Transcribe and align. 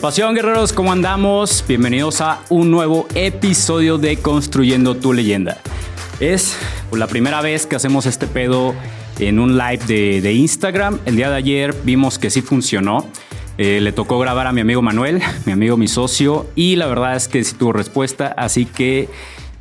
¿Qué 0.00 0.02
pasión, 0.02 0.34
guerreros? 0.34 0.72
¿Cómo 0.72 0.92
andamos? 0.92 1.62
Bienvenidos 1.68 2.22
a 2.22 2.40
un 2.48 2.70
nuevo 2.70 3.06
episodio 3.14 3.98
de 3.98 4.16
Construyendo 4.16 4.96
tu 4.96 5.12
leyenda. 5.12 5.58
Es 6.20 6.56
la 6.90 7.06
primera 7.06 7.42
vez 7.42 7.66
que 7.66 7.76
hacemos 7.76 8.06
este 8.06 8.26
pedo 8.26 8.74
en 9.18 9.38
un 9.38 9.58
live 9.58 10.20
de, 10.22 10.32
Instagram. 10.32 11.00
El 11.04 11.16
día 11.16 11.28
de 11.28 11.36
ayer 11.36 11.74
vimos 11.84 12.18
que 12.18 12.30
sí 12.30 12.40
funcionó. 12.40 13.06
Eh, 13.58 13.82
le 13.82 13.92
tocó 13.92 14.18
grabar 14.18 14.46
a 14.46 14.52
mi 14.52 14.62
amigo 14.62 14.80
Manuel, 14.80 15.20
mi 15.44 15.52
amigo, 15.52 15.76
mi 15.76 15.86
socio, 15.86 16.46
y 16.54 16.76
la 16.76 16.86
verdad 16.86 17.14
es 17.14 17.28
que 17.28 17.44
sí 17.44 17.54
tuvo 17.56 17.74
respuesta, 17.74 18.34
así 18.38 18.64
que 18.64 19.06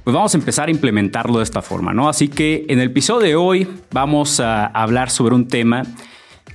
pues 0.05 0.13
vamos 0.13 0.33
a 0.33 0.37
empezar 0.37 0.69
a 0.69 0.71
implementarlo 0.71 1.39
de 1.39 1.43
esta 1.43 1.61
forma, 1.61 1.93
¿no? 1.93 2.07
Así 2.07 2.29
que 2.29 2.65
en 2.69 2.79
el 2.79 2.91
episodio 2.91 3.27
de 3.27 3.35
hoy 3.35 3.67
vamos 3.91 4.39
a 4.39 4.67
hablar 4.67 5.09
sobre 5.09 5.35
un 5.35 5.49
tema 5.49 5.83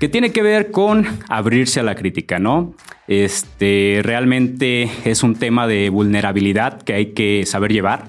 que 0.04 0.10
tiene 0.10 0.32
que 0.32 0.42
ver 0.42 0.70
con 0.70 1.06
abrirse 1.30 1.80
a 1.80 1.82
la 1.82 1.94
crítica, 1.94 2.38
¿no? 2.38 2.74
Este 3.08 4.00
realmente 4.02 4.90
es 5.06 5.22
un 5.22 5.34
tema 5.34 5.66
de 5.66 5.88
vulnerabilidad 5.88 6.82
que 6.82 6.92
hay 6.92 7.06
que 7.14 7.46
saber 7.46 7.72
llevar, 7.72 8.09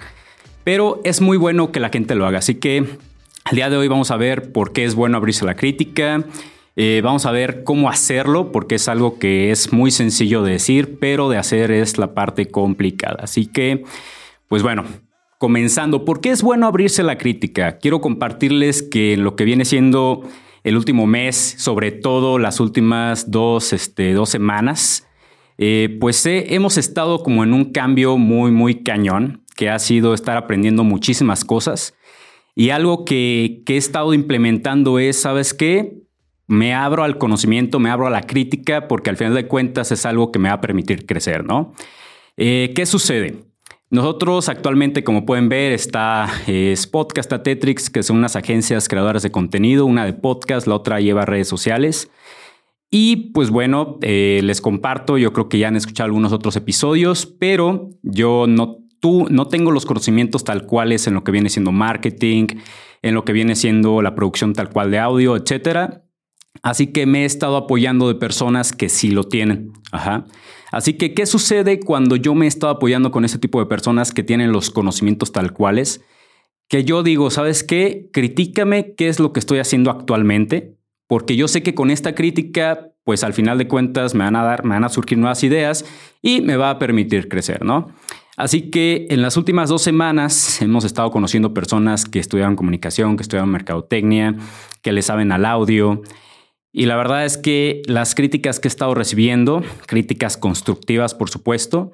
pero 0.66 1.00
es 1.06 1.22
muy 1.22 1.38
bueno 1.38 1.72
que 1.72 1.80
la 1.80 1.88
gente 1.88 2.16
lo 2.16 2.26
haga. 2.26 2.40
Así 2.40 2.56
que 2.56 2.80
el 2.80 3.56
día 3.56 3.70
de 3.70 3.78
hoy 3.78 3.88
vamos 3.88 4.12
a 4.12 4.18
ver 4.18 4.52
por 4.52 4.74
qué 4.74 4.84
es 4.84 4.94
bueno 4.94 5.16
abrirse 5.16 5.46
a 5.46 5.48
la 5.48 5.56
crítica. 5.56 6.26
Eh, 6.76 7.00
vamos 7.02 7.26
a 7.26 7.32
ver 7.32 7.64
cómo 7.64 7.88
hacerlo, 7.88 8.52
porque 8.52 8.76
es 8.76 8.90
algo 8.90 9.18
que 9.18 9.52
es 9.52 9.72
muy 9.72 9.90
sencillo 9.90 10.44
de 10.44 10.52
decir, 10.52 10.98
pero 11.00 11.30
de 11.30 11.38
hacer 11.38 11.72
es 11.72 11.98
la 11.98 12.14
parte 12.14 12.48
complicada. 12.48 13.20
Así 13.22 13.46
que, 13.46 13.86
pues 14.50 14.64
bueno, 14.64 14.84
comenzando, 15.38 16.04
¿por 16.04 16.20
qué 16.20 16.32
es 16.32 16.42
bueno 16.42 16.68
abrirse 16.68 17.04
la 17.04 17.18
crítica? 17.18 17.78
Quiero 17.78 18.02
compartirles 18.02 18.84
que 18.84 19.16
lo 19.16 19.38
que 19.38 19.46
viene 19.46 19.64
siendo 19.64 20.28
el 20.66 20.76
último 20.78 21.06
mes, 21.06 21.56
sobre 21.60 21.92
todo 21.92 22.40
las 22.40 22.60
últimas 22.60 23.30
dos, 23.30 23.72
este, 23.72 24.14
dos 24.14 24.30
semanas, 24.30 25.08
eh, 25.60 25.96
pues 26.02 26.26
hemos 26.26 26.78
estado 26.78 27.22
como 27.22 27.44
en 27.44 27.54
un 27.54 27.72
cambio 27.72 28.18
muy, 28.18 28.52
muy 28.52 28.82
cañón, 28.82 29.44
que 29.56 29.70
ha 29.70 29.78
sido 29.78 30.16
estar 30.16 30.36
aprendiendo 30.38 30.84
muchísimas 30.84 31.46
cosas. 31.46 31.94
Y 32.56 32.72
algo 32.72 33.06
que, 33.06 33.62
he 33.68 33.78
estado 33.78 34.16
implementando 34.16 34.98
es, 34.98 35.22
¿sabes 35.22 35.54
qué? 35.54 36.02
Me 36.48 36.74
abro 36.74 37.04
al 37.04 37.20
conocimiento, 37.20 37.80
me 37.80 37.92
abro 37.92 38.08
a 38.08 38.10
la 38.10 38.24
crítica, 38.24 38.88
porque 38.88 39.12
al 39.12 39.18
final 39.18 39.36
de 39.36 39.48
cuentas 39.48 39.92
es 39.92 40.04
algo 40.08 40.32
que 40.32 40.40
me 40.40 40.50
va 40.50 40.56
a 40.56 40.62
permitir 40.62 41.06
crecer, 41.06 41.46
¿no? 41.46 41.76
Eh, 42.38 42.74
¿Qué 42.76 42.88
sucede? 42.88 43.36
Nosotros 43.96 44.50
actualmente, 44.50 45.06
como 45.06 45.26
pueden 45.26 45.48
ver, 45.48 45.72
está 45.72 46.28
eh, 46.48 46.76
a 46.76 47.44
Tetrix, 47.44 47.90
que 47.90 48.04
son 48.04 48.18
unas 48.18 48.36
agencias 48.36 48.90
creadoras 48.90 49.24
de 49.24 49.32
contenido, 49.32 49.86
una 49.86 50.04
de 50.04 50.12
podcast, 50.12 50.68
la 50.68 50.76
otra 50.76 51.00
lleva 51.00 51.24
redes 51.24 51.48
sociales. 51.48 52.12
Y 52.92 53.32
pues 53.32 53.52
bueno, 53.52 53.98
eh, 54.02 54.42
les 54.44 54.60
comparto, 54.60 55.18
yo 55.18 55.32
creo 55.32 55.48
que 55.48 55.60
ya 55.60 55.70
han 55.70 55.78
escuchado 55.78 56.08
algunos 56.08 56.34
otros 56.34 56.58
episodios, 56.58 57.26
pero 57.26 57.92
yo 58.04 58.48
no, 58.50 58.80
tú, 59.00 59.28
no 59.30 59.48
tengo 59.48 59.72
los 59.72 59.86
conocimientos 59.86 60.44
tal 60.44 60.66
cuales 60.66 61.08
en 61.08 61.14
lo 61.14 61.24
que 61.24 61.32
viene 61.32 61.48
siendo 61.48 61.72
marketing, 61.72 62.48
en 63.02 63.14
lo 63.14 63.24
que 63.24 63.32
viene 63.32 63.56
siendo 63.56 64.02
la 64.02 64.14
producción 64.14 64.52
tal 64.52 64.72
cual 64.72 64.92
de 64.92 65.00
audio, 65.00 65.38
etcétera. 65.38 66.04
Así 66.62 66.88
que 66.88 67.06
me 67.06 67.22
he 67.22 67.26
estado 67.26 67.56
apoyando 67.56 68.10
de 68.10 68.16
personas 68.16 68.74
que 68.74 68.90
sí 68.90 69.12
lo 69.12 69.24
tienen. 69.24 69.72
Ajá. 69.94 70.26
Así 70.76 70.96
que, 70.96 71.14
¿qué 71.14 71.26
sucede 71.26 71.80
cuando 71.80 72.18
yo 72.18 72.36
me 72.36 72.44
he 72.44 72.48
estado 72.50 72.74
apoyando 72.74 73.10
con 73.10 73.24
ese 73.24 73.40
tipo 73.40 73.62
de 73.62 73.66
personas 73.66 74.12
que 74.12 74.24
tienen 74.24 74.52
los 74.52 74.72
conocimientos 74.72 75.32
tal 75.32 75.54
cuales? 75.54 76.02
Que 76.68 76.84
yo 76.84 77.02
digo, 77.02 77.30
¿sabes 77.30 77.64
qué? 77.64 78.10
Critícame 78.12 78.94
qué 78.94 79.08
es 79.08 79.22
lo 79.22 79.32
que 79.32 79.40
estoy 79.40 79.60
haciendo 79.60 79.90
actualmente, 79.90 80.76
porque 81.08 81.38
yo 81.38 81.48
sé 81.48 81.64
que 81.64 81.76
con 81.76 81.92
esta 81.92 82.14
crítica, 82.14 82.90
pues 83.06 83.24
al 83.24 83.32
final 83.32 83.58
de 83.58 83.70
cuentas 83.70 84.16
me 84.16 84.26
van 84.26 84.36
a 84.36 84.44
dar, 84.44 84.66
me 84.66 84.72
van 84.72 84.84
a 84.84 84.90
surgir 84.90 85.18
nuevas 85.18 85.46
ideas 85.46 85.86
y 86.22 86.42
me 86.42 86.58
va 86.58 86.72
a 86.72 86.78
permitir 86.78 87.30
crecer, 87.30 87.64
¿no? 87.64 87.88
Así 88.36 88.70
que 88.70 89.08
en 89.10 89.22
las 89.22 89.38
últimas 89.38 89.70
dos 89.70 89.82
semanas 89.82 90.62
hemos 90.62 90.84
estado 90.84 91.10
conociendo 91.10 91.54
personas 91.54 92.04
que 92.04 92.20
estudiaron 92.20 92.58
comunicación, 92.58 93.16
que 93.16 93.24
estudiaron 93.24 93.50
mercadotecnia, 93.50 94.36
que 94.82 94.92
le 94.92 95.04
saben 95.04 95.32
al 95.32 95.46
audio, 95.46 96.02
y 96.78 96.88
la 96.88 96.98
verdad 96.98 97.24
es 97.24 97.38
que 97.38 97.84
las 97.86 98.16
críticas 98.16 98.60
que 98.60 98.68
he 98.68 98.70
estado 98.70 98.94
recibiendo, 98.94 99.64
críticas 99.86 100.36
constructivas 100.36 101.16
por 101.16 101.30
supuesto, 101.30 101.94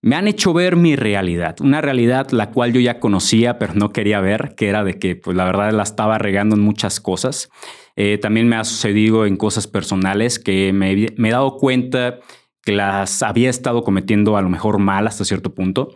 me 0.00 0.16
han 0.16 0.28
hecho 0.28 0.54
ver 0.54 0.76
mi 0.76 0.96
realidad, 0.96 1.56
una 1.60 1.82
realidad 1.82 2.30
la 2.30 2.50
cual 2.50 2.72
yo 2.72 2.80
ya 2.80 3.00
conocía 3.00 3.58
pero 3.58 3.74
no 3.74 3.92
quería 3.92 4.20
ver, 4.20 4.54
que 4.56 4.68
era 4.68 4.82
de 4.82 4.98
que 4.98 5.14
pues 5.14 5.36
la 5.36 5.44
verdad 5.44 5.72
la 5.72 5.82
estaba 5.82 6.16
regando 6.16 6.56
en 6.56 6.62
muchas 6.62 7.00
cosas. 7.00 7.50
Eh, 7.96 8.16
también 8.16 8.48
me 8.48 8.56
ha 8.56 8.64
sucedido 8.64 9.26
en 9.26 9.36
cosas 9.36 9.66
personales 9.66 10.38
que 10.38 10.72
me, 10.72 10.92
he 10.94 11.30
dado 11.30 11.58
cuenta 11.58 12.20
que 12.62 12.72
las 12.72 13.22
había 13.22 13.50
estado 13.50 13.84
cometiendo 13.84 14.38
a 14.38 14.42
lo 14.42 14.48
mejor 14.48 14.78
mal 14.78 15.06
hasta 15.06 15.26
cierto 15.26 15.52
punto. 15.54 15.94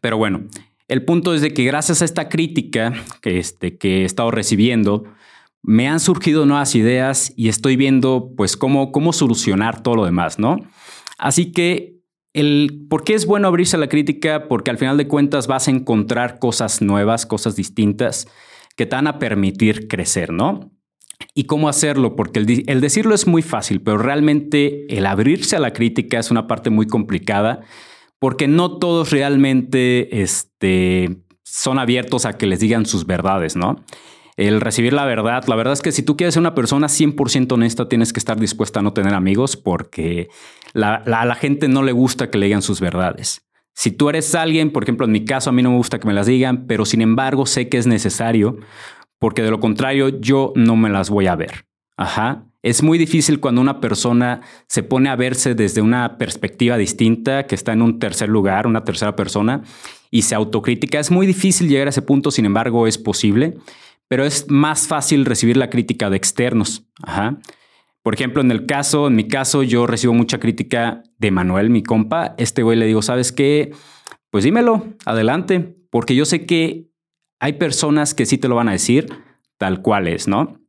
Pero 0.00 0.18
bueno, 0.18 0.44
el 0.86 1.04
punto 1.04 1.34
es 1.34 1.40
de 1.40 1.52
que 1.52 1.64
gracias 1.64 2.00
a 2.00 2.04
esta 2.04 2.28
crítica 2.28 2.92
que, 3.20 3.40
este, 3.40 3.76
que 3.76 4.02
he 4.02 4.04
estado 4.04 4.30
recibiendo, 4.30 5.02
me 5.62 5.88
han 5.88 6.00
surgido 6.00 6.46
nuevas 6.46 6.74
ideas 6.74 7.32
y 7.36 7.48
estoy 7.48 7.76
viendo 7.76 8.32
pues 8.36 8.56
cómo, 8.56 8.92
cómo 8.92 9.12
solucionar 9.12 9.82
todo 9.82 9.96
lo 9.96 10.04
demás, 10.04 10.38
¿no? 10.38 10.58
Así 11.18 11.52
que 11.52 12.00
el, 12.32 12.86
¿por 12.88 13.04
qué 13.04 13.14
es 13.14 13.26
bueno 13.26 13.48
abrirse 13.48 13.76
a 13.76 13.80
la 13.80 13.88
crítica? 13.88 14.48
Porque 14.48 14.70
al 14.70 14.78
final 14.78 14.96
de 14.96 15.08
cuentas 15.08 15.46
vas 15.46 15.68
a 15.68 15.70
encontrar 15.70 16.38
cosas 16.38 16.80
nuevas, 16.80 17.26
cosas 17.26 17.56
distintas 17.56 18.28
que 18.76 18.86
te 18.86 18.96
van 18.96 19.06
a 19.06 19.18
permitir 19.18 19.88
crecer, 19.88 20.32
¿no? 20.32 20.72
¿Y 21.34 21.44
cómo 21.44 21.68
hacerlo? 21.68 22.16
Porque 22.16 22.38
el, 22.38 22.64
el 22.66 22.80
decirlo 22.80 23.14
es 23.14 23.26
muy 23.26 23.42
fácil, 23.42 23.82
pero 23.82 23.98
realmente 23.98 24.86
el 24.96 25.04
abrirse 25.04 25.56
a 25.56 25.60
la 25.60 25.72
crítica 25.72 26.18
es 26.18 26.30
una 26.30 26.46
parte 26.46 26.70
muy 26.70 26.86
complicada 26.86 27.60
porque 28.18 28.48
no 28.48 28.78
todos 28.78 29.10
realmente 29.10 30.22
este, 30.22 31.22
son 31.42 31.78
abiertos 31.78 32.26
a 32.26 32.34
que 32.34 32.46
les 32.46 32.60
digan 32.60 32.86
sus 32.86 33.06
verdades, 33.06 33.56
¿no? 33.56 33.84
El 34.40 34.60
recibir 34.60 34.94
la 34.94 35.04
verdad. 35.04 35.44
La 35.48 35.54
verdad 35.54 35.74
es 35.74 35.82
que 35.82 35.92
si 35.92 36.02
tú 36.02 36.16
quieres 36.16 36.34
ser 36.34 36.40
una 36.40 36.54
persona 36.54 36.86
100% 36.86 37.52
honesta, 37.52 37.88
tienes 37.88 38.12
que 38.12 38.20
estar 38.20 38.40
dispuesta 38.40 38.80
a 38.80 38.82
no 38.82 38.94
tener 38.94 39.12
amigos 39.12 39.56
porque 39.56 40.28
a 40.74 41.02
la 41.06 41.34
gente 41.34 41.68
no 41.68 41.82
le 41.82 41.92
gusta 41.92 42.30
que 42.30 42.38
le 42.38 42.46
digan 42.46 42.62
sus 42.62 42.80
verdades. 42.80 43.46
Si 43.74 43.90
tú 43.90 44.08
eres 44.08 44.34
alguien, 44.34 44.70
por 44.72 44.82
ejemplo, 44.82 45.04
en 45.04 45.12
mi 45.12 45.24
caso, 45.24 45.50
a 45.50 45.52
mí 45.52 45.62
no 45.62 45.70
me 45.70 45.76
gusta 45.76 46.00
que 46.00 46.06
me 46.06 46.14
las 46.14 46.26
digan, 46.26 46.66
pero 46.66 46.86
sin 46.86 47.02
embargo 47.02 47.44
sé 47.44 47.68
que 47.68 47.76
es 47.76 47.86
necesario 47.86 48.56
porque 49.18 49.42
de 49.42 49.50
lo 49.50 49.60
contrario 49.60 50.08
yo 50.20 50.54
no 50.56 50.74
me 50.74 50.88
las 50.88 51.10
voy 51.10 51.26
a 51.26 51.36
ver. 51.36 51.66
Ajá. 51.98 52.46
Es 52.62 52.82
muy 52.82 52.96
difícil 52.98 53.40
cuando 53.40 53.60
una 53.60 53.80
persona 53.80 54.40
se 54.66 54.82
pone 54.82 55.10
a 55.10 55.16
verse 55.16 55.54
desde 55.54 55.82
una 55.82 56.18
perspectiva 56.18 56.76
distinta, 56.78 57.46
que 57.46 57.54
está 57.54 57.72
en 57.72 57.82
un 57.82 57.98
tercer 57.98 58.28
lugar, 58.28 58.66
una 58.66 58.84
tercera 58.84 59.16
persona, 59.16 59.62
y 60.10 60.22
se 60.22 60.34
autocrítica. 60.34 60.98
Es 60.98 61.10
muy 61.10 61.26
difícil 61.26 61.68
llegar 61.68 61.86
a 61.86 61.90
ese 61.90 62.02
punto, 62.02 62.30
sin 62.30 62.44
embargo, 62.44 62.86
es 62.86 62.98
posible 62.98 63.58
pero 64.10 64.24
es 64.24 64.50
más 64.50 64.88
fácil 64.88 65.24
recibir 65.24 65.56
la 65.56 65.70
crítica 65.70 66.10
de 66.10 66.16
externos. 66.16 66.84
Por 68.02 68.12
ejemplo, 68.12 68.42
en 68.42 68.50
el 68.50 68.66
caso, 68.66 69.06
en 69.06 69.14
mi 69.14 69.28
caso, 69.28 69.62
yo 69.62 69.86
recibo 69.86 70.12
mucha 70.12 70.40
crítica 70.40 71.04
de 71.18 71.30
Manuel, 71.30 71.70
mi 71.70 71.84
compa. 71.84 72.34
Este 72.36 72.64
güey 72.64 72.76
le 72.76 72.86
digo, 72.86 73.02
¿sabes 73.02 73.30
qué? 73.30 73.72
Pues 74.30 74.42
dímelo, 74.42 74.84
adelante, 75.06 75.76
porque 75.90 76.16
yo 76.16 76.24
sé 76.24 76.44
que 76.44 76.90
hay 77.38 77.52
personas 77.52 78.12
que 78.12 78.26
sí 78.26 78.36
te 78.36 78.48
lo 78.48 78.56
van 78.56 78.68
a 78.68 78.72
decir 78.72 79.06
tal 79.58 79.80
cual 79.80 80.08
es, 80.08 80.26
¿no? 80.26 80.60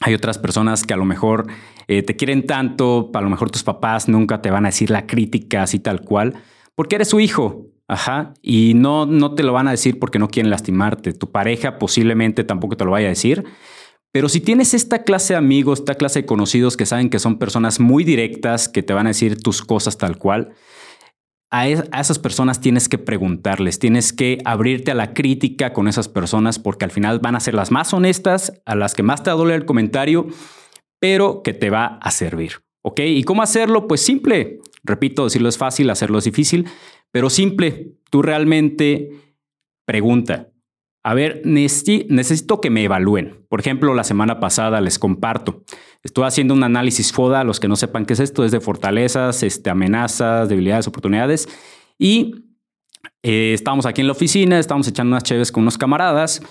Hay 0.00 0.12
otras 0.12 0.36
personas 0.36 0.84
que 0.84 0.92
a 0.92 0.98
lo 0.98 1.06
mejor 1.06 1.46
eh, 1.88 2.02
te 2.02 2.16
quieren 2.16 2.44
tanto, 2.44 3.10
a 3.14 3.20
lo 3.22 3.30
mejor 3.30 3.50
tus 3.50 3.62
papás 3.62 4.10
nunca 4.10 4.42
te 4.42 4.50
van 4.50 4.66
a 4.66 4.68
decir 4.68 4.90
la 4.90 5.06
crítica 5.06 5.62
así 5.62 5.78
tal 5.78 6.02
cual, 6.02 6.34
porque 6.74 6.96
eres 6.96 7.08
su 7.08 7.18
hijo, 7.18 7.69
Ajá. 7.90 8.34
Y 8.40 8.74
no, 8.74 9.04
no 9.04 9.34
te 9.34 9.42
lo 9.42 9.52
van 9.52 9.66
a 9.66 9.72
decir 9.72 9.98
porque 9.98 10.20
no 10.20 10.28
quieren 10.28 10.48
lastimarte. 10.48 11.12
Tu 11.12 11.32
pareja 11.32 11.76
posiblemente 11.76 12.44
tampoco 12.44 12.76
te 12.76 12.84
lo 12.84 12.92
vaya 12.92 13.08
a 13.08 13.10
decir. 13.10 13.44
Pero 14.12 14.28
si 14.28 14.40
tienes 14.40 14.74
esta 14.74 15.02
clase 15.02 15.32
de 15.32 15.38
amigos, 15.38 15.80
esta 15.80 15.96
clase 15.96 16.20
de 16.20 16.26
conocidos 16.26 16.76
que 16.76 16.86
saben 16.86 17.10
que 17.10 17.18
son 17.18 17.40
personas 17.40 17.80
muy 17.80 18.04
directas, 18.04 18.68
que 18.68 18.84
te 18.84 18.92
van 18.92 19.06
a 19.06 19.10
decir 19.10 19.42
tus 19.42 19.62
cosas 19.62 19.98
tal 19.98 20.18
cual, 20.18 20.52
a, 21.50 21.62
a, 21.62 22.00
esas 22.00 22.20
personas 22.20 22.60
tienes 22.60 22.88
que 22.88 22.98
preguntarles, 22.98 23.80
tienes 23.80 24.12
que 24.12 24.38
abrirte 24.44 24.92
a 24.92 24.94
la 24.94 25.12
crítica 25.12 25.72
con 25.72 25.88
esas 25.88 26.06
personas 26.06 26.60
porque 26.60 26.84
al 26.84 26.92
final 26.92 27.18
van 27.18 27.34
a 27.34 27.40
ser 27.40 27.54
las 27.54 27.72
más 27.72 27.92
honestas, 27.92 28.52
a 28.66 28.76
las 28.76 28.94
que 28.94 29.02
más 29.02 29.24
te 29.24 29.32
va 29.32 29.54
el 29.54 29.64
comentario, 29.64 30.28
pero 31.00 31.42
que 31.42 31.54
te 31.54 31.70
va 31.70 31.98
a 32.00 32.12
servir. 32.12 32.62
¿Ok? 32.82 33.00
¿Y 33.00 33.24
cómo 33.24 33.42
hacerlo? 33.42 33.88
Pues 33.88 34.00
simple. 34.00 34.60
Repito, 34.84 35.24
decirlo 35.24 35.48
es 35.48 35.58
fácil, 35.58 35.90
hacerlo 35.90 36.18
es 36.18 36.24
difícil. 36.24 36.68
Pero 37.12 37.30
simple, 37.30 37.94
tú 38.10 38.22
realmente 38.22 39.10
pregunta. 39.84 40.48
A 41.02 41.14
ver, 41.14 41.40
necesito 41.44 42.60
que 42.60 42.68
me 42.68 42.84
evalúen. 42.84 43.46
Por 43.48 43.60
ejemplo, 43.60 43.94
la 43.94 44.04
semana 44.04 44.38
pasada 44.38 44.80
les 44.82 44.98
comparto. 44.98 45.64
Estuve 46.02 46.26
haciendo 46.26 46.52
un 46.52 46.62
análisis 46.62 47.12
FODA. 47.12 47.42
Los 47.42 47.58
que 47.58 47.68
no 47.68 47.76
sepan 47.76 48.04
qué 48.04 48.12
es 48.12 48.20
esto, 48.20 48.44
es 48.44 48.52
de 48.52 48.60
fortalezas, 48.60 49.42
este, 49.42 49.70
amenazas, 49.70 50.48
debilidades, 50.48 50.86
oportunidades. 50.86 51.48
Y 51.98 52.34
eh, 53.22 53.52
estábamos 53.54 53.86
aquí 53.86 54.02
en 54.02 54.08
la 54.08 54.12
oficina, 54.12 54.58
estábamos 54.58 54.88
echando 54.88 55.12
unas 55.14 55.24
chéves 55.24 55.50
con 55.52 55.62
unos 55.62 55.78
camaradas. 55.78 56.42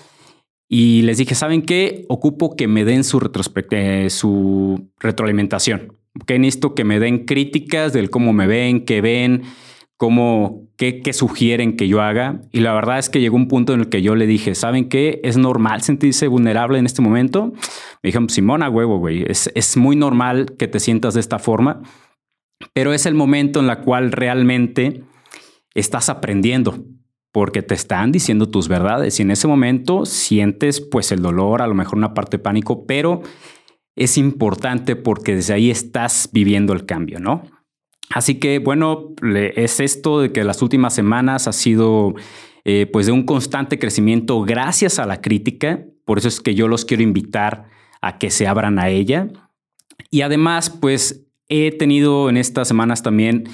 Y 0.68 1.02
les 1.02 1.18
dije, 1.18 1.34
¿saben 1.34 1.62
qué? 1.62 2.04
Ocupo 2.08 2.56
que 2.56 2.68
me 2.68 2.84
den 2.84 3.04
su, 3.04 3.18
eh, 3.70 4.08
retroalimentación. 4.98 5.96
que 6.26 6.38
necesito 6.40 6.74
que 6.74 6.82
me 6.82 6.98
den 6.98 7.24
críticas 7.24 7.92
del 7.92 8.10
cómo 8.10 8.32
me 8.32 8.48
ven, 8.48 8.84
qué 8.84 9.00
ven, 9.00 9.42
cómo, 10.00 10.66
qué, 10.78 11.02
qué, 11.02 11.12
sugieren 11.12 11.76
que 11.76 11.86
yo 11.86 12.00
haga. 12.00 12.40
Y 12.52 12.60
la 12.60 12.72
verdad 12.72 12.98
es 12.98 13.10
que 13.10 13.20
llegó 13.20 13.36
un 13.36 13.48
punto 13.48 13.74
en 13.74 13.80
el 13.80 13.90
que 13.90 14.00
yo 14.00 14.14
le 14.14 14.26
dije, 14.26 14.54
¿saben 14.54 14.88
qué? 14.88 15.20
¿Es 15.24 15.36
normal 15.36 15.82
sentirse 15.82 16.26
vulnerable 16.26 16.78
en 16.78 16.86
este 16.86 17.02
momento? 17.02 17.52
Me 18.02 18.08
dijeron, 18.08 18.30
Simona, 18.30 18.70
huevo, 18.70 18.98
güey, 18.98 19.26
es, 19.28 19.52
es 19.54 19.76
muy 19.76 19.96
normal 19.96 20.54
que 20.58 20.68
te 20.68 20.80
sientas 20.80 21.12
de 21.12 21.20
esta 21.20 21.38
forma, 21.38 21.82
pero 22.72 22.94
es 22.94 23.04
el 23.04 23.14
momento 23.14 23.60
en 23.60 23.68
el 23.68 23.76
cual 23.80 24.10
realmente 24.10 25.04
estás 25.74 26.08
aprendiendo 26.08 26.82
porque 27.30 27.60
te 27.60 27.74
están 27.74 28.10
diciendo 28.10 28.48
tus 28.48 28.68
verdades 28.68 29.20
y 29.20 29.22
en 29.22 29.32
ese 29.32 29.48
momento 29.48 30.06
sientes 30.06 30.80
pues 30.80 31.12
el 31.12 31.20
dolor, 31.20 31.60
a 31.60 31.66
lo 31.66 31.74
mejor 31.74 31.98
una 31.98 32.14
parte 32.14 32.38
de 32.38 32.42
pánico, 32.42 32.86
pero 32.86 33.20
es 33.96 34.16
importante 34.16 34.96
porque 34.96 35.34
desde 35.34 35.52
ahí 35.52 35.70
estás 35.70 36.30
viviendo 36.32 36.72
el 36.72 36.86
cambio, 36.86 37.20
¿no? 37.20 37.59
Así 38.12 38.40
que 38.40 38.58
bueno, 38.58 39.14
es 39.54 39.80
esto 39.80 40.20
de 40.20 40.32
que 40.32 40.44
las 40.44 40.62
últimas 40.62 40.94
semanas 40.94 41.46
ha 41.46 41.52
sido 41.52 42.14
eh, 42.64 42.86
pues 42.92 43.06
de 43.06 43.12
un 43.12 43.24
constante 43.24 43.78
crecimiento 43.78 44.42
gracias 44.42 44.98
a 44.98 45.06
la 45.06 45.20
crítica. 45.20 45.84
Por 46.04 46.18
eso 46.18 46.28
es 46.28 46.40
que 46.40 46.54
yo 46.54 46.68
los 46.68 46.84
quiero 46.84 47.02
invitar 47.02 47.68
a 48.00 48.18
que 48.18 48.30
se 48.30 48.46
abran 48.46 48.78
a 48.78 48.88
ella. 48.88 49.28
Y 50.10 50.22
además, 50.22 50.70
pues 50.70 51.26
he 51.48 51.72
tenido 51.72 52.28
en 52.28 52.36
estas 52.36 52.68
semanas 52.68 53.02
también 53.02 53.44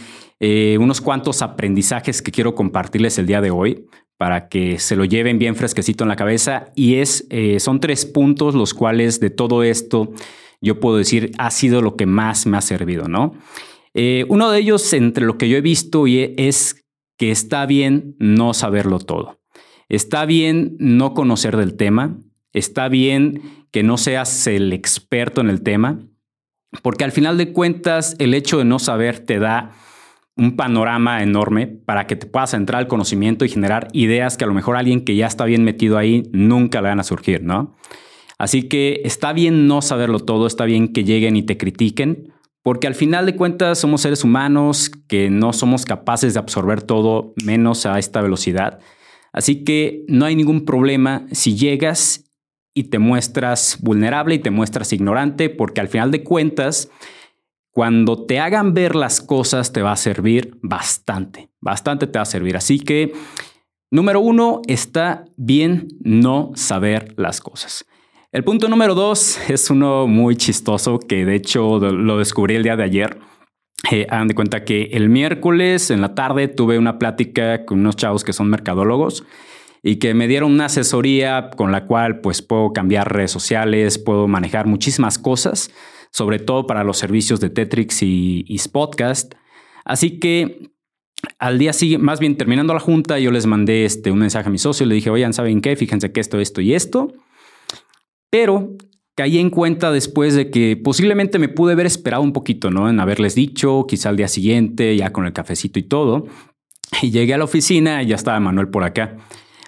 eh, 0.41 0.79
unos 0.81 1.01
cuantos 1.01 1.43
aprendizajes 1.43 2.23
que 2.23 2.33
quiero 2.33 2.55
compartirles 2.55 3.19
el 3.19 3.27
día 3.27 3.41
de 3.41 3.51
hoy 3.51 3.87
para 4.17 4.49
que 4.49 4.79
se 4.79 4.97
lo 4.97 5.05
lleven 5.05 5.39
bien 5.39 5.57
fresquecito 5.57 6.05
en 6.05 6.09
la 6.09 6.17
cabeza. 6.17 6.67
Y 6.75 6.97
es, 6.97 7.27
eh, 7.31 7.61
son 7.61 7.81
tres 7.81 8.07
puntos 8.07 8.55
los 8.55 8.73
cuales 8.73 9.21
de 9.21 9.31
todo 9.31 9.63
esto 9.63 10.13
yo 10.63 10.81
puedo 10.81 10.97
decir 10.97 11.33
ha 11.39 11.51
sido 11.51 11.83
lo 11.83 11.97
que 11.97 12.07
más 12.07 12.47
me 12.47 12.57
ha 12.57 12.63
servido, 12.63 13.09
¿no? 13.09 13.35
Eh, 13.99 14.27
uno 14.29 14.51
de 14.51 14.59
ellos, 14.59 14.93
entre 14.93 15.25
lo 15.25 15.39
que 15.39 15.49
yo 15.49 15.57
he 15.57 15.63
visto, 15.63 16.07
y 16.07 16.35
es 16.37 16.85
que 17.17 17.31
está 17.31 17.65
bien 17.65 18.15
no 18.19 18.53
saberlo 18.53 18.99
todo. 18.99 19.41
Está 19.89 20.27
bien 20.27 20.77
no 20.79 21.15
conocer 21.15 21.57
del 21.57 21.77
tema. 21.77 22.19
Está 22.53 22.89
bien 22.89 23.41
que 23.71 23.83
no 23.83 23.97
seas 23.97 24.47
el 24.49 24.75
experto 24.75 25.41
en 25.41 25.49
el 25.49 25.63
tema. 25.63 25.99
Porque 26.83 27.05
al 27.05 27.13
final 27.13 27.39
de 27.39 27.53
cuentas, 27.53 28.17
el 28.19 28.35
hecho 28.35 28.59
de 28.59 28.67
no 28.67 28.79
saber 28.79 29.21
te 29.21 29.39
da 29.39 29.73
un 30.37 30.57
panorama 30.57 31.23
enorme 31.23 31.67
para 31.67 32.07
que 32.07 32.17
te 32.17 32.27
puedas 32.27 32.53
entrar 32.53 32.81
al 32.81 32.89
conocimiento 32.89 33.47
y 33.47 33.49
generar 33.49 33.89
ideas 33.95 34.37
que 34.37 34.45
a 34.45 34.49
lo 34.49 34.53
mejor 34.53 34.77
alguien 34.77 35.07
que 35.07 35.17
ya 35.17 35.27
está 35.27 35.47
bien 35.47 35.65
metido 35.65 35.97
ahí 35.97 36.25
nunca 36.33 36.83
le 36.83 36.89
van 36.89 37.01
a 37.01 37.05
surgir, 37.05 37.43
¿no? 37.43 37.75
Así 38.37 38.65
que 38.65 39.01
está 39.05 39.33
bien 39.33 39.67
no 39.67 39.81
saberlo 39.81 40.19
todo, 40.21 40.47
está 40.47 40.67
bien 40.67 40.93
que 40.93 41.05
lleguen 41.05 41.37
y 41.37 41.43
te 41.43 41.57
critiquen, 41.57 42.35
porque 42.67 42.89
al 42.89 42.97
final 42.97 43.27
de 43.27 43.37
cuentas 43.37 43.79
somos 43.79 44.01
seres 44.01 44.25
humanos 44.25 44.91
que 45.07 45.31
no 45.31 45.53
somos 45.53 45.85
capaces 45.85 46.35
de 46.35 46.41
absorber 46.41 46.83
todo 46.83 47.33
menos 47.45 47.87
a 47.87 47.97
esta 48.01 48.21
velocidad. 48.21 48.81
Así 49.33 49.63
que 49.63 50.05
no 50.09 50.25
hay 50.25 50.35
ningún 50.35 50.65
problema 50.65 51.29
si 51.31 51.55
llegas 51.55 52.25
y 52.75 52.91
te 52.91 52.99
muestras 52.99 53.79
vulnerable 53.83 54.35
y 54.35 54.41
te 54.41 54.51
muestras 54.51 54.93
ignorante, 54.93 55.49
porque 55.49 55.81
al 55.81 55.87
final 55.87 56.11
de 56.11 56.25
cuentas, 56.25 56.91
cuando 57.71 58.27
te 58.27 58.41
hagan 58.41 58.75
ver 58.75 58.97
las 58.97 59.21
cosas 59.21 59.73
te 59.73 59.83
va 59.83 59.93
a 59.93 59.97
servir 59.97 60.59
bastante, 60.61 61.51
bastante 61.61 62.09
te 62.09 62.19
va 62.19 62.25
a 62.25 62.25
servir. 62.25 62.57
Así 62.57 62.81
que, 62.81 63.13
número 63.93 64.19
uno, 64.19 64.61
está 64.67 65.25
bien 65.37 65.87
no 66.01 66.51
saber 66.57 67.15
las 67.17 67.41
cosas. 67.41 67.87
El 68.37 68.45
punto 68.45 68.69
número 68.69 68.95
dos 68.95 69.39
es 69.49 69.71
uno 69.71 70.07
muy 70.07 70.37
chistoso 70.37 70.99
que 70.99 71.25
de 71.25 71.37
hecho 71.37 71.79
lo 71.79 72.19
descubrí 72.19 72.55
el 72.55 72.65
día 72.65 72.77
de 72.77 72.83
ayer. 72.83 73.19
Eh, 73.91 74.07
hagan 74.11 74.29
de 74.29 74.35
cuenta 74.35 74.63
que 74.63 74.91
el 74.93 75.09
miércoles 75.09 75.91
en 75.91 76.03
la 76.03 76.15
tarde 76.15 76.47
tuve 76.47 76.79
una 76.79 76.99
plática 76.99 77.65
con 77.65 77.81
unos 77.81 77.97
chavos 77.97 78.25
que 78.25 78.35
son 78.35 78.51
mercadólogos 78.51 79.25
y 79.83 79.97
que 79.97 80.13
me 80.13 80.29
dieron 80.29 80.53
una 80.53 80.67
asesoría 80.67 81.49
con 81.57 81.73
la 81.73 81.87
cual 81.87 82.21
pues 82.21 82.43
puedo 82.43 82.75
cambiar 82.75 83.11
redes 83.11 83.31
sociales, 83.31 83.99
puedo 83.99 84.29
manejar 84.29 84.67
muchísimas 84.67 85.19
cosas, 85.19 85.71
sobre 86.11 86.39
todo 86.39 86.67
para 86.67 86.85
los 86.85 86.99
servicios 86.99 87.41
de 87.41 87.49
Tetrix 87.49 88.03
y, 88.03 88.45
y 88.47 88.59
Spotcast. 88.59 89.33
Así 89.83 90.21
que 90.21 90.73
al 91.39 91.59
día 91.59 91.73
siguiente, 91.73 92.05
más 92.05 92.21
bien 92.21 92.37
terminando 92.37 92.75
la 92.75 92.81
junta, 92.81 93.19
yo 93.19 93.31
les 93.31 93.47
mandé 93.47 93.87
este, 93.87 94.11
un 94.11 94.19
mensaje 94.19 94.47
a 94.47 94.53
mi 94.53 94.59
socio 94.59 94.85
y 94.85 94.91
le 94.91 94.95
dije, 94.95 95.09
oigan, 95.09 95.33
¿saben 95.33 95.63
qué? 95.63 95.75
Fíjense 95.75 96.13
que 96.13 96.21
esto, 96.21 96.39
esto 96.39 96.61
y 96.61 96.75
esto. 96.75 97.15
Pero 98.37 98.77
caí 99.15 99.39
en 99.39 99.49
cuenta 99.49 99.91
después 99.91 100.35
de 100.35 100.51
que 100.51 100.77
posiblemente 100.77 101.39
me 101.39 101.49
pude 101.49 101.73
haber 101.73 101.87
esperado 101.87 102.23
un 102.23 102.35
poquito, 102.35 102.71
¿no? 102.71 102.91
En 102.91 103.01
haberles 103.01 103.35
dicho, 103.35 103.87
quizá 103.89 104.11
al 104.11 104.19
día 104.19 104.29
siguiente, 104.29 104.95
ya 104.95 105.11
con 105.11 105.25
el 105.25 105.33
cafecito 105.33 105.79
y 105.79 105.85
todo. 105.85 106.27
Y 107.01 107.11
llegué 107.13 107.33
a 107.33 107.39
la 107.39 107.45
oficina 107.45 108.03
y 108.03 108.09
ya 108.09 108.15
estaba 108.15 108.39
Manuel 108.39 108.69
por 108.69 108.85
acá. 108.85 109.17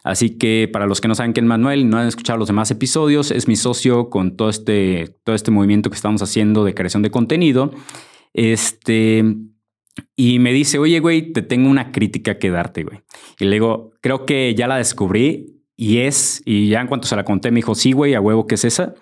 Así 0.04 0.36
que 0.36 0.68
para 0.70 0.84
los 0.84 1.00
que 1.00 1.08
no 1.08 1.14
saben 1.14 1.32
quién 1.32 1.46
es 1.46 1.48
Manuel 1.48 1.88
no 1.88 1.96
han 1.96 2.08
escuchado 2.08 2.38
los 2.38 2.48
demás 2.48 2.70
episodios, 2.70 3.30
es 3.30 3.48
mi 3.48 3.56
socio 3.56 4.10
con 4.10 4.36
todo 4.36 4.50
este, 4.50 5.16
todo 5.24 5.34
este 5.34 5.50
movimiento 5.50 5.88
que 5.88 5.96
estamos 5.96 6.20
haciendo 6.20 6.62
de 6.62 6.74
creación 6.74 7.02
de 7.02 7.10
contenido. 7.10 7.70
Este, 8.34 9.24
y 10.14 10.40
me 10.40 10.52
dice, 10.52 10.78
oye, 10.78 11.00
güey, 11.00 11.32
te 11.32 11.40
tengo 11.40 11.70
una 11.70 11.90
crítica 11.90 12.38
que 12.38 12.50
darte, 12.50 12.84
güey. 12.84 13.00
Y 13.40 13.46
le 13.46 13.52
digo, 13.52 13.92
creo 14.02 14.26
que 14.26 14.54
ya 14.54 14.68
la 14.68 14.76
descubrí 14.76 15.57
y 15.80 15.98
es, 16.00 16.42
y 16.44 16.68
ya 16.68 16.80
en 16.80 16.88
cuanto 16.88 17.06
se 17.06 17.14
la 17.14 17.24
conté, 17.24 17.52
me 17.52 17.58
dijo, 17.58 17.76
sí, 17.76 17.92
güey, 17.92 18.14
a 18.14 18.20
huevo 18.20 18.48
que 18.48 18.56
es 18.56 18.64
esa. 18.64 18.94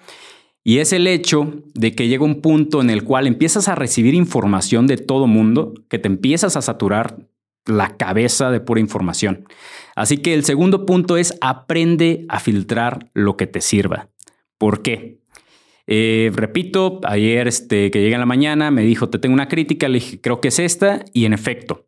Y 0.62 0.78
es 0.78 0.92
el 0.92 1.06
hecho 1.06 1.62
de 1.74 1.94
que 1.94 2.06
llega 2.06 2.22
un 2.22 2.42
punto 2.42 2.82
en 2.82 2.90
el 2.90 3.02
cual 3.02 3.26
empiezas 3.26 3.68
a 3.68 3.74
recibir 3.74 4.12
información 4.12 4.86
de 4.86 4.98
todo 4.98 5.26
mundo, 5.26 5.72
que 5.88 5.98
te 5.98 6.06
empiezas 6.06 6.54
a 6.54 6.60
saturar 6.60 7.16
la 7.64 7.96
cabeza 7.96 8.50
de 8.50 8.60
pura 8.60 8.78
información. 8.78 9.46
Así 9.94 10.18
que 10.18 10.34
el 10.34 10.44
segundo 10.44 10.84
punto 10.84 11.16
es 11.16 11.38
aprende 11.40 12.26
a 12.28 12.40
filtrar 12.40 13.10
lo 13.14 13.38
que 13.38 13.46
te 13.46 13.62
sirva. 13.62 14.10
¿Por 14.58 14.82
qué? 14.82 15.20
Eh, 15.86 16.30
repito, 16.34 17.00
ayer 17.04 17.48
este, 17.48 17.90
que 17.90 18.02
llegué 18.02 18.14
en 18.14 18.20
la 18.20 18.26
mañana 18.26 18.70
me 18.70 18.82
dijo, 18.82 19.08
te 19.08 19.18
tengo 19.18 19.32
una 19.32 19.48
crítica, 19.48 19.88
le 19.88 20.00
dije, 20.00 20.20
creo 20.20 20.42
que 20.42 20.48
es 20.48 20.58
esta, 20.58 21.06
y 21.14 21.24
en 21.24 21.32
efecto, 21.32 21.85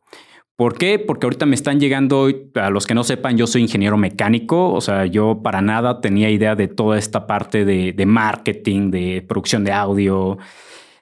¿Por 0.59 0.77
qué? 0.77 0.99
Porque 0.99 1.25
ahorita 1.25 1.47
me 1.47 1.55
están 1.55 1.79
llegando, 1.79 2.29
a 2.57 2.71
los 2.71 2.85
que 2.85 2.95
no 2.95 3.05
sepan, 3.05 3.37
yo 3.37 3.47
soy 3.47 3.62
ingeniero 3.62 3.97
mecánico, 3.97 4.73
o 4.73 4.81
sea, 4.81 5.07
yo 5.07 5.41
para 5.41 5.62
nada 5.62 6.00
tenía 6.00 6.31
idea 6.31 6.57
de 6.57 6.67
toda 6.67 6.99
esta 6.99 7.29
parte 7.29 7.65
de, 7.65 8.07
marketing, 8.07 8.91
de 8.91 9.23
producción 9.23 9.62
de 9.62 9.71
audio, 9.71 10.37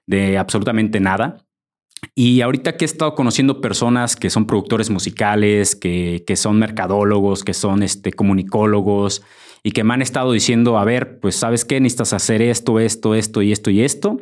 de 0.04 0.36
absolutamente 0.36 1.00
nada. 1.00 1.38
Y 2.14 2.42
ahorita 2.42 2.76
que 2.76 2.84
he 2.84 2.86
estado 2.86 3.14
conociendo 3.14 3.62
personas 3.62 4.14
que 4.14 4.28
son 4.28 4.46
productores 4.46 4.90
musicales, 4.90 5.74
que, 5.74 6.22
son 6.36 6.58
mercadólogos, 6.58 7.42
que 7.42 7.54
son 7.54 7.82
este, 7.82 8.12
comunicólogos 8.12 9.22
y 9.62 9.70
que 9.70 9.84
me 9.84 9.94
han 9.94 10.02
estado 10.02 10.32
diciendo, 10.32 10.76
a 10.76 10.84
ver, 10.84 11.18
pues 11.18 11.34
sabes 11.34 11.64
qué, 11.64 11.80
necesitas 11.80 12.12
hacer 12.12 12.42
esto, 12.42 12.78
esto, 12.78 13.14
esto 13.14 13.40
y 13.40 13.52
esto 13.52 13.70
y 13.70 13.80
esto, 13.80 14.20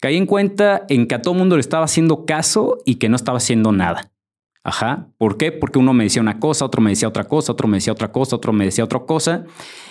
caí 0.00 0.18
en 0.18 0.26
cuenta 0.26 0.84
en 0.90 1.06
que 1.06 1.14
a 1.14 1.22
todo 1.22 1.32
mundo 1.32 1.56
le 1.56 1.60
estaba 1.60 1.86
haciendo 1.86 2.26
caso 2.26 2.76
y 2.84 2.96
que 2.96 3.08
no 3.08 3.16
estaba 3.16 3.38
haciendo 3.38 3.72
nada. 3.72 4.10
Ajá. 4.64 5.08
¿Por 5.18 5.36
qué? 5.36 5.52
Porque 5.52 5.78
uno 5.78 5.92
me 5.92 6.04
decía 6.04 6.22
una 6.22 6.40
cosa, 6.40 6.64
otro 6.64 6.80
me 6.80 6.90
decía 6.90 7.06
otra 7.06 7.24
cosa, 7.24 7.52
otro 7.52 7.68
me 7.68 7.76
decía 7.76 7.92
otra 7.92 8.10
cosa, 8.10 8.36
otro 8.36 8.52
me 8.54 8.64
decía 8.64 8.82
otra 8.82 9.00
cosa. 9.00 9.44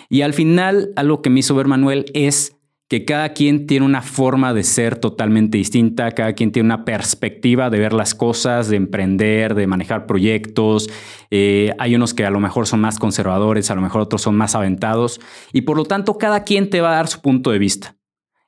Y 0.10 0.22
al 0.22 0.34
final, 0.34 0.92
algo 0.96 1.22
que 1.22 1.30
me 1.30 1.40
hizo 1.40 1.54
ver 1.54 1.68
Manuel 1.68 2.06
es 2.16 2.58
que 2.90 3.06
cada 3.06 3.30
quien 3.30 3.68
tiene 3.68 3.86
una 3.86 4.02
forma 4.02 4.54
de 4.54 4.64
ser 4.64 4.98
totalmente 4.98 5.58
distinta, 5.58 6.12
cada 6.12 6.34
quien 6.34 6.52
tiene 6.52 6.66
una 6.66 6.86
perspectiva 6.86 7.70
de 7.70 7.80
ver 7.80 7.94
las 7.94 8.14
cosas, 8.16 8.68
de 8.68 8.76
emprender, 8.76 9.54
de 9.54 9.68
manejar 9.68 10.08
proyectos. 10.08 10.90
Eh, 11.30 11.74
hay 11.78 11.96
unos 11.96 12.14
que 12.16 12.26
a 12.26 12.32
lo 12.32 12.40
mejor 12.40 12.68
son 12.68 12.82
más 12.82 13.00
conservadores, 13.00 13.70
a 13.70 13.76
lo 13.76 13.82
mejor 13.82 14.02
otros 14.02 14.24
son 14.24 14.36
más 14.36 14.56
aventados. 14.56 15.22
Y 15.54 15.62
por 15.62 15.78
lo 15.78 15.86
tanto, 15.86 16.18
cada 16.18 16.44
quien 16.44 16.70
te 16.70 16.82
va 16.82 16.92
a 16.92 16.96
dar 16.96 17.08
su 17.08 17.22
punto 17.22 17.52
de 17.52 17.60
vista. 17.60 17.96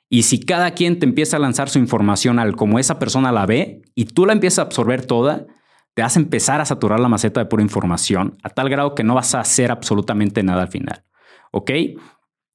Y 0.09 0.23
si 0.23 0.39
cada 0.39 0.71
quien 0.71 0.99
te 0.99 1.05
empieza 1.05 1.37
a 1.37 1.39
lanzar 1.39 1.69
su 1.69 1.79
información 1.79 2.39
al 2.39 2.55
como 2.55 2.77
esa 2.77 2.99
persona 2.99 3.31
la 3.31 3.45
ve 3.45 3.81
y 3.95 4.05
tú 4.05 4.25
la 4.25 4.33
empiezas 4.33 4.59
a 4.59 4.63
absorber 4.63 5.05
toda, 5.05 5.47
te 5.95 6.01
vas 6.01 6.17
a 6.17 6.19
empezar 6.19 6.61
a 6.61 6.65
saturar 6.65 6.99
la 6.99 7.07
maceta 7.07 7.39
de 7.39 7.47
pura 7.47 7.63
información 7.63 8.37
a 8.43 8.49
tal 8.49 8.69
grado 8.69 8.93
que 8.93 9.03
no 9.03 9.15
vas 9.15 9.33
a 9.33 9.39
hacer 9.39 9.71
absolutamente 9.71 10.43
nada 10.43 10.61
al 10.61 10.67
final. 10.67 11.03
¿Ok? 11.51 11.71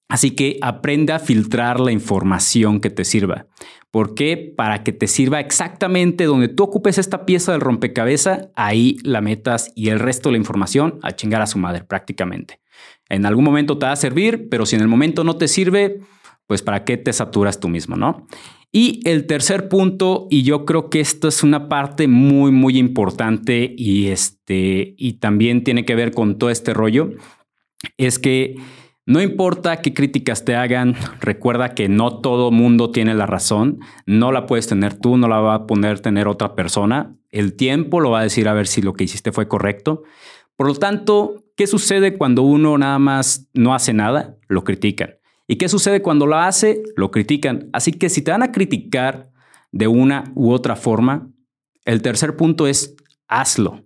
Así 0.09 0.33
que 0.33 0.59
aprende 0.61 1.13
a 1.13 1.19
filtrar 1.19 1.81
la 1.81 1.91
información 1.91 2.81
que 2.81 2.91
te 2.91 3.05
sirva. 3.05 3.47
¿Por 3.91 4.15
qué? 4.15 4.53
Para 4.57 4.83
que 4.83 4.93
te 4.93 5.07
sirva 5.07 5.41
exactamente 5.41 6.25
donde 6.25 6.49
tú 6.49 6.65
ocupes 6.65 6.99
esta 6.99 7.25
pieza 7.25 7.53
del 7.53 7.61
rompecabezas, 7.61 8.49
ahí 8.57 8.99
la 9.05 9.21
metas 9.21 9.73
y 9.75 9.89
el 9.89 10.01
resto 10.01 10.29
de 10.29 10.33
la 10.33 10.39
información 10.39 10.99
a 11.03 11.13
chingar 11.13 11.41
a 11.41 11.47
su 11.47 11.59
madre 11.59 11.85
prácticamente. 11.85 12.61
En 13.09 13.25
algún 13.25 13.45
momento 13.45 13.79
te 13.79 13.87
va 13.87 13.93
a 13.93 13.97
servir, 13.97 14.49
pero 14.51 14.67
si 14.67 14.77
en 14.77 14.83
el 14.83 14.89
momento 14.89 15.25
no 15.25 15.37
te 15.37 15.49
sirve, 15.49 16.01
pues 16.51 16.63
para 16.63 16.83
qué 16.83 16.97
te 16.97 17.13
saturas 17.13 17.61
tú 17.61 17.69
mismo, 17.69 17.95
¿no? 17.95 18.27
Y 18.73 19.09
el 19.09 19.29
tercer 19.29 19.69
punto, 19.69 20.27
y 20.31 20.43
yo 20.43 20.65
creo 20.65 20.91
que 20.91 20.99
esto 20.99 21.29
es 21.29 21.45
una 21.45 21.69
parte 21.69 22.09
muy, 22.09 22.51
muy 22.51 22.77
importante 22.77 23.73
y, 23.79 24.09
este, 24.09 24.97
y 24.99 25.21
también 25.21 25.63
tiene 25.63 25.85
que 25.85 25.95
ver 25.95 26.11
con 26.11 26.39
todo 26.39 26.51
este 26.51 26.75
rollo, 26.75 27.13
es 27.99 28.19
que 28.19 28.57
No 29.07 29.21
importa 29.21 29.81
qué 29.83 29.93
críticas 29.93 30.45
te 30.45 30.55
hagan, 30.55 30.95
recuerda 31.21 31.75
que 31.75 31.89
no 31.89 32.21
todo 32.21 32.53
mundo 32.53 32.93
tiene 32.93 33.13
la 33.15 33.27
razón, 33.27 33.81
no 34.07 34.31
la 34.31 34.47
puedes 34.47 34.69
tener 34.69 34.95
tú, 34.95 35.17
no 35.17 35.27
la 35.27 35.41
va 35.41 35.55
a 35.55 35.67
poder 35.67 35.99
tener 35.99 36.29
otra 36.29 36.55
persona. 36.55 37.17
El 37.31 37.57
tiempo 37.57 37.99
lo 37.99 38.11
va 38.13 38.21
a 38.21 38.23
decir 38.23 38.47
a 38.47 38.53
ver 38.53 38.69
si 38.69 38.83
lo 38.83 38.93
que 38.93 39.03
hiciste 39.03 39.33
fue 39.33 39.49
correcto. 39.49 40.05
Por 40.55 40.69
lo 40.69 40.75
tanto, 40.75 41.43
¿qué 41.57 41.67
sucede 41.67 42.17
cuando 42.17 42.43
uno 42.43 42.79
nada 42.79 43.01
más 43.01 43.49
no 43.53 43.75
hace 43.75 43.93
nada? 43.93 44.37
Lo 44.47 44.63
critican. 44.63 45.15
¿Y 45.51 45.57
qué 45.57 45.69
sucede 45.69 46.01
cuando 46.01 46.29
lo 46.29 46.37
hace? 46.37 46.81
Lo 46.95 47.11
critican. 47.11 47.71
Así 47.73 47.91
que 47.91 48.09
si 48.09 48.23
te 48.23 48.31
van 48.31 48.45
a 48.45 48.53
criticar 48.53 49.33
de 49.73 49.89
una 49.89 50.31
u 50.37 50.53
otra 50.53 50.77
forma, 50.77 51.29
el 51.85 52.03
tercer 52.03 52.37
punto 52.37 52.69
es 52.69 52.95
hazlo, 53.27 53.85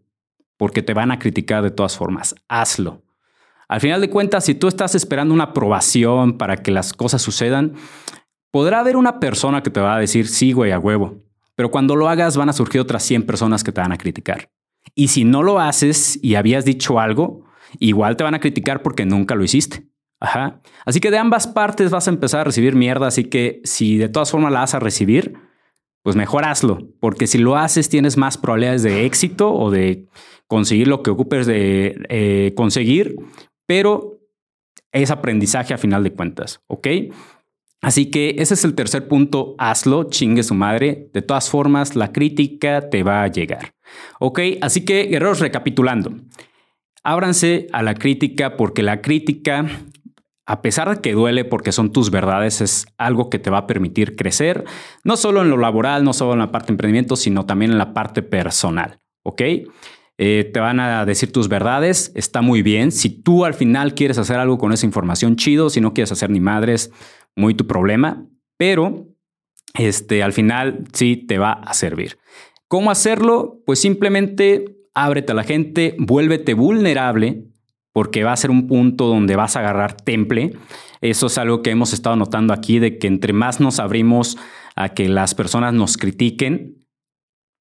porque 0.58 0.82
te 0.82 0.92
van 0.92 1.10
a 1.10 1.18
criticar 1.18 1.62
de 1.62 1.70
todas 1.70 1.96
formas. 1.96 2.34
Hazlo. 2.48 3.02
Al 3.66 3.80
final 3.80 4.02
de 4.02 4.10
cuentas, 4.10 4.44
si 4.44 4.54
tú 4.54 4.68
estás 4.68 4.94
esperando 4.94 5.32
una 5.32 5.44
aprobación 5.44 6.36
para 6.36 6.58
que 6.58 6.70
las 6.70 6.92
cosas 6.92 7.22
sucedan, 7.22 7.72
podrá 8.50 8.80
haber 8.80 8.98
una 8.98 9.18
persona 9.18 9.62
que 9.62 9.70
te 9.70 9.80
va 9.80 9.96
a 9.96 10.00
decir, 10.00 10.28
sí, 10.28 10.52
güey, 10.52 10.70
a 10.70 10.78
huevo. 10.78 11.22
Pero 11.54 11.70
cuando 11.70 11.96
lo 11.96 12.10
hagas 12.10 12.36
van 12.36 12.50
a 12.50 12.52
surgir 12.52 12.82
otras 12.82 13.02
100 13.04 13.24
personas 13.24 13.64
que 13.64 13.72
te 13.72 13.80
van 13.80 13.92
a 13.92 13.96
criticar. 13.96 14.50
Y 14.94 15.08
si 15.08 15.24
no 15.24 15.42
lo 15.42 15.58
haces 15.58 16.22
y 16.22 16.34
habías 16.34 16.66
dicho 16.66 17.00
algo, 17.00 17.46
igual 17.78 18.18
te 18.18 18.24
van 18.24 18.34
a 18.34 18.40
criticar 18.40 18.82
porque 18.82 19.06
nunca 19.06 19.34
lo 19.34 19.44
hiciste. 19.44 19.93
Ajá. 20.20 20.60
Así 20.84 21.00
que 21.00 21.10
de 21.10 21.18
ambas 21.18 21.46
partes 21.46 21.90
vas 21.90 22.08
a 22.08 22.10
empezar 22.10 22.40
a 22.40 22.44
recibir 22.44 22.74
mierda, 22.74 23.06
así 23.06 23.24
que 23.24 23.60
si 23.64 23.98
de 23.98 24.08
todas 24.08 24.30
formas 24.30 24.52
la 24.52 24.60
vas 24.60 24.74
a 24.74 24.80
recibir, 24.80 25.34
pues 26.02 26.16
mejor 26.16 26.44
hazlo, 26.44 26.88
porque 27.00 27.26
si 27.26 27.38
lo 27.38 27.56
haces 27.56 27.88
tienes 27.88 28.16
más 28.16 28.38
probabilidades 28.38 28.82
de 28.82 29.06
éxito 29.06 29.52
o 29.52 29.70
de 29.70 30.06
conseguir 30.46 30.88
lo 30.88 31.02
que 31.02 31.10
ocupes 31.10 31.46
de 31.46 32.00
eh, 32.08 32.52
conseguir, 32.56 33.16
pero 33.66 34.20
es 34.92 35.10
aprendizaje 35.10 35.74
a 35.74 35.78
final 35.78 36.04
de 36.04 36.12
cuentas, 36.12 36.60
¿ok? 36.68 36.88
Así 37.84 38.10
que 38.10 38.36
ese 38.38 38.54
es 38.54 38.64
el 38.64 38.74
tercer 38.74 39.08
punto, 39.08 39.54
hazlo, 39.58 40.04
chingue 40.04 40.42
su 40.42 40.54
madre. 40.54 41.10
De 41.12 41.20
todas 41.20 41.50
formas, 41.50 41.94
la 41.94 42.12
crítica 42.12 42.88
te 42.88 43.02
va 43.02 43.22
a 43.22 43.28
llegar. 43.28 43.74
¿Ok? 44.20 44.40
Así 44.62 44.86
que, 44.86 45.04
guerreros, 45.04 45.40
recapitulando. 45.40 46.14
Ábranse 47.02 47.66
a 47.72 47.82
la 47.82 47.92
crítica 47.92 48.56
porque 48.56 48.82
la 48.82 49.02
crítica, 49.02 49.66
a 50.46 50.62
pesar 50.62 50.88
de 50.88 51.00
que 51.00 51.12
duele 51.12 51.44
porque 51.44 51.72
son 51.72 51.92
tus 51.92 52.10
verdades, 52.10 52.60
es 52.60 52.86
algo 52.98 53.30
que 53.30 53.38
te 53.38 53.50
va 53.50 53.58
a 53.58 53.66
permitir 53.66 54.16
crecer, 54.16 54.64
no 55.02 55.16
solo 55.16 55.42
en 55.42 55.50
lo 55.50 55.56
laboral, 55.56 56.04
no 56.04 56.12
solo 56.12 56.34
en 56.34 56.40
la 56.40 56.52
parte 56.52 56.68
de 56.68 56.72
emprendimiento, 56.74 57.16
sino 57.16 57.46
también 57.46 57.72
en 57.72 57.78
la 57.78 57.94
parte 57.94 58.22
personal. 58.22 59.00
¿Ok? 59.22 59.42
Eh, 60.16 60.50
te 60.52 60.60
van 60.60 60.78
a 60.78 61.04
decir 61.04 61.32
tus 61.32 61.48
verdades, 61.48 62.12
está 62.14 62.40
muy 62.40 62.62
bien. 62.62 62.92
Si 62.92 63.08
tú 63.08 63.44
al 63.44 63.54
final 63.54 63.94
quieres 63.94 64.18
hacer 64.18 64.38
algo 64.38 64.58
con 64.58 64.72
esa 64.72 64.86
información, 64.86 65.36
chido. 65.36 65.70
Si 65.70 65.80
no 65.80 65.92
quieres 65.92 66.12
hacer 66.12 66.30
ni 66.30 66.40
madres, 66.40 66.92
muy 67.34 67.54
tu 67.54 67.66
problema. 67.66 68.26
Pero 68.56 69.08
este, 69.78 70.22
al 70.22 70.32
final 70.32 70.84
sí 70.92 71.16
te 71.16 71.38
va 71.38 71.52
a 71.52 71.74
servir. 71.74 72.18
¿Cómo 72.68 72.90
hacerlo? 72.90 73.62
Pues 73.66 73.80
simplemente 73.80 74.64
ábrete 74.94 75.32
a 75.32 75.34
la 75.34 75.42
gente, 75.42 75.96
vuélvete 75.98 76.54
vulnerable, 76.54 77.46
porque 77.94 78.24
va 78.24 78.32
a 78.32 78.36
ser 78.36 78.50
un 78.50 78.66
punto 78.66 79.06
donde 79.06 79.36
vas 79.36 79.54
a 79.54 79.60
agarrar 79.60 79.96
temple. 79.96 80.52
Eso 81.00 81.28
es 81.28 81.38
algo 81.38 81.62
que 81.62 81.70
hemos 81.70 81.92
estado 81.92 82.16
notando 82.16 82.52
aquí, 82.52 82.80
de 82.80 82.98
que 82.98 83.06
entre 83.06 83.32
más 83.32 83.60
nos 83.60 83.78
abrimos 83.78 84.36
a 84.74 84.90
que 84.90 85.08
las 85.08 85.36
personas 85.36 85.72
nos 85.74 85.96
critiquen, 85.96 86.84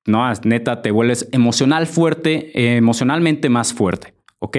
no, 0.06 0.30
neta, 0.44 0.82
te 0.82 0.90
vuelves 0.90 1.30
emocional 1.32 1.86
fuerte, 1.86 2.76
emocionalmente 2.76 3.50
más 3.50 3.74
fuerte. 3.74 4.16
¿Ok? 4.40 4.58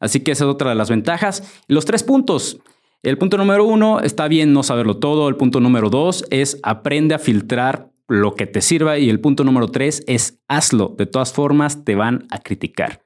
Así 0.00 0.20
que 0.20 0.30
esa 0.30 0.44
es 0.44 0.50
otra 0.50 0.70
de 0.70 0.76
las 0.76 0.88
ventajas. 0.88 1.60
Los 1.66 1.84
tres 1.84 2.04
puntos. 2.04 2.60
El 3.02 3.18
punto 3.18 3.36
número 3.36 3.64
uno, 3.64 4.00
está 4.00 4.28
bien 4.28 4.52
no 4.52 4.62
saberlo 4.62 4.98
todo. 4.98 5.28
El 5.28 5.36
punto 5.36 5.60
número 5.60 5.90
dos 5.90 6.24
es 6.30 6.58
aprende 6.62 7.14
a 7.14 7.18
filtrar 7.18 7.90
lo 8.06 8.34
que 8.34 8.46
te 8.46 8.62
sirva. 8.62 8.98
Y 8.98 9.10
el 9.10 9.20
punto 9.20 9.44
número 9.44 9.68
tres 9.68 10.02
es 10.06 10.40
hazlo. 10.48 10.94
De 10.96 11.06
todas 11.06 11.34
formas, 11.34 11.84
te 11.84 11.94
van 11.94 12.26
a 12.30 12.38
criticar. 12.38 13.02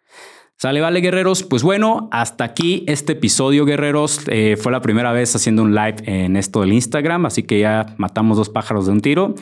Sale, 0.63 0.81
vale, 0.81 1.01
guerreros. 1.01 1.43
Pues 1.43 1.65
bueno, 1.65 2.09
hasta 2.13 2.45
aquí 2.45 2.85
este 2.87 3.15
episodio, 3.15 3.65
guerreros. 3.65 4.21
Eh, 4.29 4.57
fue 4.57 4.71
la 4.71 4.81
primera 4.81 5.11
vez 5.11 5.35
haciendo 5.35 5.65
un 5.65 5.75
live 5.75 5.97
en 6.05 6.37
esto 6.37 6.61
del 6.61 6.73
Instagram, 6.73 7.27
así 7.27 7.43
que 7.43 7.59
ya 7.59 7.97
matamos 7.99 8.37
dos 8.37 8.49
pájaros 8.49 8.87
de 8.87 8.93
un 8.93 9.01
tiro. 9.01 9.35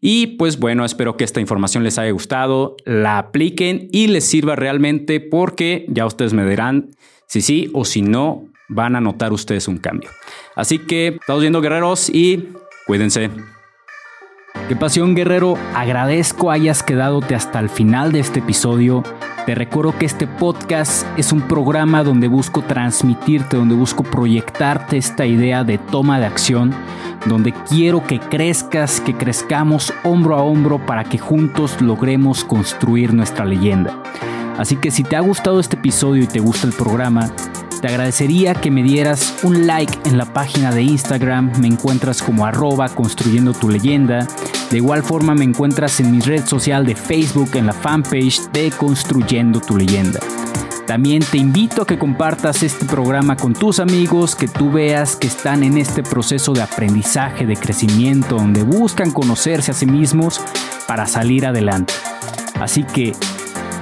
Y 0.00 0.36
pues 0.36 0.60
bueno, 0.60 0.84
espero 0.84 1.16
que 1.16 1.24
esta 1.24 1.40
información 1.40 1.82
les 1.82 1.98
haya 1.98 2.12
gustado, 2.12 2.76
la 2.84 3.18
apliquen 3.18 3.88
y 3.90 4.06
les 4.06 4.24
sirva 4.24 4.54
realmente 4.54 5.18
porque 5.18 5.84
ya 5.88 6.06
ustedes 6.06 6.32
me 6.32 6.48
dirán 6.48 6.90
si 7.26 7.40
sí 7.40 7.70
o 7.74 7.84
si 7.84 8.00
no 8.00 8.44
van 8.68 8.94
a 8.94 9.00
notar 9.00 9.32
ustedes 9.32 9.66
un 9.66 9.78
cambio. 9.78 10.10
Así 10.54 10.78
que 10.78 11.18
estamos 11.20 11.40
viendo 11.40 11.60
guerreros 11.60 12.08
y 12.08 12.50
cuídense. 12.86 13.30
Qué 14.68 14.76
pasión 14.76 15.14
guerrero, 15.14 15.56
agradezco 15.74 16.50
hayas 16.50 16.82
quedadote 16.82 17.34
hasta 17.34 17.58
el 17.58 17.70
final 17.70 18.12
de 18.12 18.20
este 18.20 18.40
episodio. 18.40 19.02
Te 19.46 19.54
recuerdo 19.54 19.96
que 19.96 20.04
este 20.04 20.26
podcast 20.26 21.06
es 21.16 21.32
un 21.32 21.40
programa 21.40 22.04
donde 22.04 22.28
busco 22.28 22.60
transmitirte, 22.60 23.56
donde 23.56 23.74
busco 23.74 24.02
proyectarte 24.02 24.98
esta 24.98 25.24
idea 25.24 25.64
de 25.64 25.78
toma 25.78 26.20
de 26.20 26.26
acción, 26.26 26.74
donde 27.24 27.54
quiero 27.66 28.06
que 28.06 28.20
crezcas, 28.20 29.00
que 29.00 29.14
crezcamos 29.14 29.90
hombro 30.04 30.36
a 30.36 30.42
hombro 30.42 30.84
para 30.84 31.04
que 31.04 31.16
juntos 31.16 31.80
logremos 31.80 32.44
construir 32.44 33.14
nuestra 33.14 33.46
leyenda. 33.46 34.02
Así 34.58 34.76
que 34.76 34.90
si 34.90 35.02
te 35.02 35.16
ha 35.16 35.20
gustado 35.20 35.60
este 35.60 35.76
episodio 35.76 36.24
y 36.24 36.26
te 36.26 36.40
gusta 36.40 36.66
el 36.66 36.74
programa, 36.74 37.30
te 37.80 37.88
agradecería 37.88 38.54
que 38.54 38.70
me 38.70 38.82
dieras 38.82 39.34
un 39.42 39.66
like 39.66 39.98
en 40.04 40.18
la 40.18 40.32
página 40.32 40.72
de 40.72 40.82
Instagram, 40.82 41.52
me 41.60 41.68
encuentras 41.68 42.22
como 42.22 42.44
arroba 42.44 42.88
construyendo 42.88 43.52
tu 43.52 43.68
leyenda. 43.68 44.26
De 44.70 44.78
igual 44.78 45.02
forma 45.02 45.34
me 45.34 45.44
encuentras 45.44 46.00
en 46.00 46.12
mi 46.12 46.20
red 46.20 46.44
social 46.44 46.84
de 46.84 46.94
Facebook 46.94 47.50
en 47.54 47.66
la 47.66 47.72
fanpage 47.72 48.50
de 48.52 48.70
Construyendo 48.70 49.60
tu 49.60 49.76
leyenda. 49.76 50.20
También 50.86 51.22
te 51.22 51.38
invito 51.38 51.82
a 51.82 51.86
que 51.86 51.98
compartas 51.98 52.62
este 52.62 52.86
programa 52.86 53.36
con 53.36 53.52
tus 53.52 53.78
amigos, 53.78 54.34
que 54.34 54.48
tú 54.48 54.72
veas 54.72 55.16
que 55.16 55.26
están 55.26 55.62
en 55.62 55.76
este 55.76 56.02
proceso 56.02 56.54
de 56.54 56.62
aprendizaje, 56.62 57.46
de 57.46 57.56
crecimiento, 57.56 58.36
donde 58.36 58.62
buscan 58.62 59.10
conocerse 59.10 59.70
a 59.70 59.74
sí 59.74 59.86
mismos 59.86 60.40
para 60.86 61.06
salir 61.06 61.46
adelante. 61.46 61.92
Así 62.58 62.84
que 62.84 63.12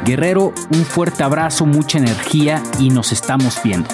Guerrero, 0.05 0.53
un 0.71 0.85
fuerte 0.85 1.23
abrazo, 1.23 1.67
mucha 1.67 1.99
energía 1.99 2.63
y 2.79 2.91
nos 2.91 3.13
estamos 3.13 3.61
viendo. 3.63 3.89